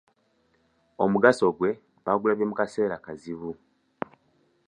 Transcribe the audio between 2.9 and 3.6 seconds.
kazibu.